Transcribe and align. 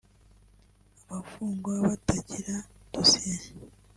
abafungwa 1.07 1.71
batagira 1.87 2.55
dosiye 2.93 3.45